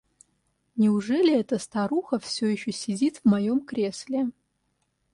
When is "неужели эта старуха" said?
0.77-2.17